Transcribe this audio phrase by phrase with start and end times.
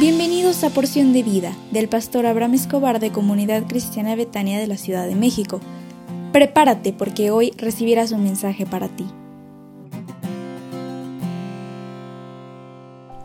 [0.00, 4.78] Bienvenidos a Porción de Vida del pastor Abraham Escobar de Comunidad Cristiana Betania de la
[4.78, 5.60] Ciudad de México.
[6.32, 9.04] Prepárate porque hoy recibirás un mensaje para ti.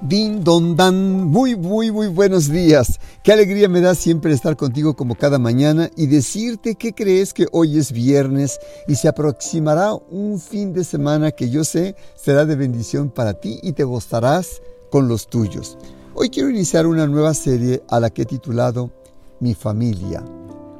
[0.00, 2.98] Din don dan, muy muy muy buenos días.
[3.22, 7.46] Qué alegría me da siempre estar contigo como cada mañana y decirte que crees que
[7.52, 12.56] hoy es viernes y se aproximará un fin de semana que yo sé será de
[12.56, 14.60] bendición para ti y te gozarás
[14.90, 15.78] con los tuyos.
[16.16, 18.92] Hoy quiero iniciar una nueva serie a la que he titulado
[19.40, 20.24] Mi familia,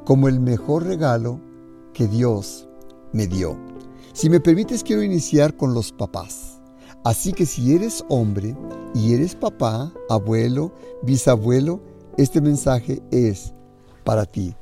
[0.05, 1.41] como el mejor regalo
[1.93, 2.69] que Dios
[3.13, 3.59] me dio.
[4.13, 6.61] Si me permites, quiero iniciar con los papás.
[7.03, 8.57] Así que si eres hombre
[8.95, 11.81] y eres papá, abuelo, bisabuelo,
[12.17, 13.55] este mensaje es
[14.05, 14.55] para ti.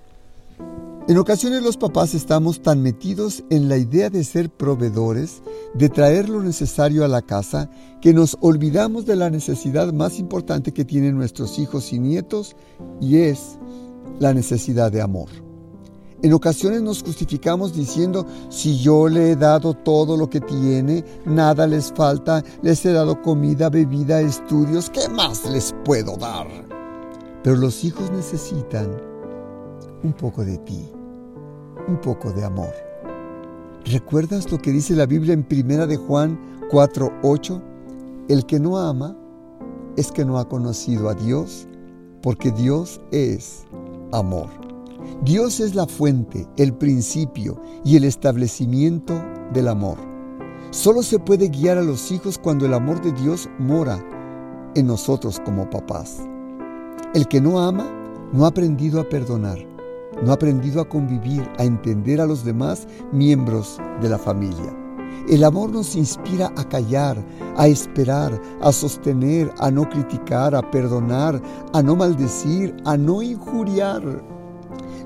[1.08, 5.42] En ocasiones los papás estamos tan metidos en la idea de ser proveedores,
[5.74, 7.68] de traer lo necesario a la casa,
[8.00, 12.54] que nos olvidamos de la necesidad más importante que tienen nuestros hijos y nietos,
[13.00, 13.58] y es
[14.20, 15.28] la necesidad de amor.
[16.22, 21.66] En ocasiones nos justificamos diciendo, si yo le he dado todo lo que tiene, nada
[21.66, 26.46] les falta, les he dado comida, bebida, estudios, ¿qué más les puedo dar?
[27.42, 29.11] Pero los hijos necesitan
[30.02, 30.88] un poco de ti,
[31.88, 32.72] un poco de amor.
[33.84, 36.38] ¿Recuerdas lo que dice la Biblia en Primera de Juan
[36.70, 37.60] 4:8?
[38.28, 39.16] El que no ama
[39.96, 41.66] es que no ha conocido a Dios,
[42.22, 43.64] porque Dios es
[44.12, 44.48] amor.
[45.24, 49.14] Dios es la fuente, el principio y el establecimiento
[49.52, 49.98] del amor.
[50.70, 54.02] Solo se puede guiar a los hijos cuando el amor de Dios mora
[54.74, 56.20] en nosotros como papás.
[57.14, 57.90] El que no ama
[58.32, 59.71] no ha aprendido a perdonar
[60.22, 64.76] no ha aprendido a convivir, a entender a los demás miembros de la familia.
[65.28, 67.16] El amor nos inspira a callar,
[67.56, 71.40] a esperar, a sostener, a no criticar, a perdonar,
[71.72, 74.02] a no maldecir, a no injuriar.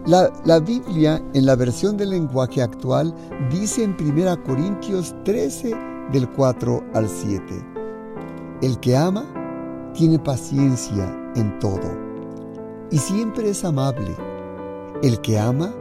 [0.06, 3.12] La, la, Biblia, en la versión del lenguaje actual,
[3.50, 5.74] dice en 1 Corintios 13,
[6.12, 7.42] del 4 al 7,
[8.62, 9.24] El que ama
[9.92, 12.06] tiene paciencia en todo
[12.90, 14.14] y siempre es amable
[15.02, 15.74] el que ama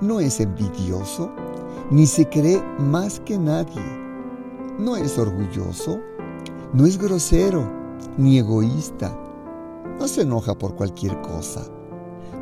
[0.00, 1.30] no es envidioso,
[1.90, 3.82] ni se cree más que nadie.
[4.78, 5.98] No es orgulloso,
[6.72, 7.66] no es grosero,
[8.16, 9.16] ni egoísta.
[9.98, 11.62] No se enoja por cualquier cosa.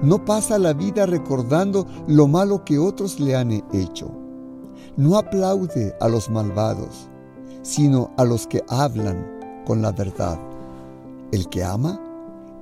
[0.03, 4.11] No pasa la vida recordando lo malo que otros le han hecho.
[4.97, 7.09] No aplaude a los malvados,
[7.63, 10.39] sino a los que hablan con la verdad.
[11.33, 12.01] El que ama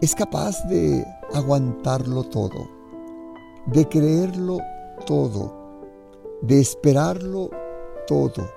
[0.00, 2.75] es capaz de aguantarlo todo
[3.66, 4.58] de creerlo
[5.06, 5.52] todo,
[6.40, 7.50] de esperarlo
[8.06, 8.48] todo,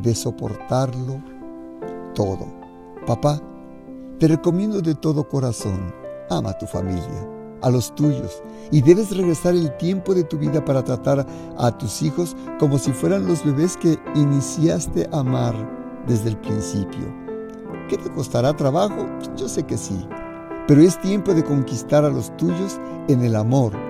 [0.00, 1.22] de soportarlo
[2.14, 2.46] todo.
[3.06, 3.40] Papá,
[4.18, 5.94] te recomiendo de todo corazón,
[6.30, 7.28] ama a tu familia,
[7.62, 8.42] a los tuyos,
[8.72, 11.24] y debes regresar el tiempo de tu vida para tratar
[11.56, 15.54] a tus hijos como si fueran los bebés que iniciaste a amar
[16.08, 17.06] desde el principio.
[17.88, 19.06] ¿Qué te costará trabajo?
[19.36, 20.06] Yo sé que sí,
[20.66, 23.87] pero es tiempo de conquistar a los tuyos en el amor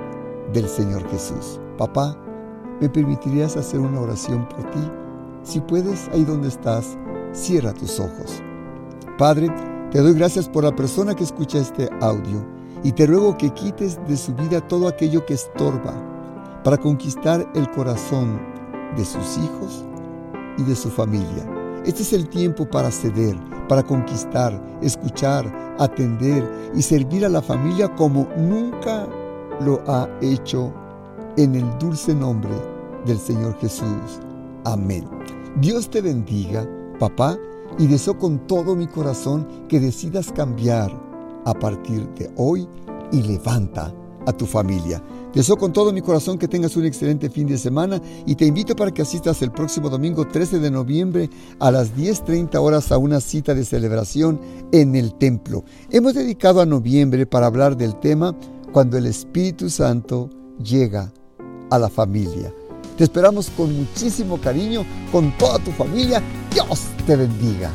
[0.52, 1.60] del Señor Jesús.
[1.76, 2.16] Papá,
[2.80, 4.90] ¿me permitirías hacer una oración por ti?
[5.42, 6.96] Si puedes, ahí donde estás,
[7.32, 8.42] cierra tus ojos.
[9.16, 9.48] Padre,
[9.90, 12.44] te doy gracias por la persona que escucha este audio
[12.82, 15.94] y te ruego que quites de su vida todo aquello que estorba
[16.62, 18.38] para conquistar el corazón
[18.96, 19.84] de sus hijos
[20.58, 21.46] y de su familia.
[21.84, 23.36] Este es el tiempo para ceder,
[23.68, 29.08] para conquistar, escuchar, atender y servir a la familia como nunca
[29.60, 30.72] lo ha hecho
[31.36, 32.54] en el dulce nombre
[33.06, 34.20] del Señor Jesús.
[34.64, 35.04] Amén.
[35.60, 37.38] Dios te bendiga, papá,
[37.78, 40.90] y deseo con todo mi corazón que decidas cambiar
[41.44, 42.68] a partir de hoy
[43.12, 43.92] y levanta
[44.26, 45.02] a tu familia.
[45.34, 48.74] Deseo con todo mi corazón que tengas un excelente fin de semana y te invito
[48.74, 51.30] para que asistas el próximo domingo 13 de noviembre
[51.60, 54.40] a las 10.30 horas a una cita de celebración
[54.72, 55.64] en el templo.
[55.90, 58.34] Hemos dedicado a noviembre para hablar del tema
[58.72, 60.28] cuando el Espíritu Santo
[60.62, 61.12] llega
[61.70, 62.52] a la familia.
[62.96, 66.20] Te esperamos con muchísimo cariño, con toda tu familia.
[66.52, 67.70] Dios te bendiga.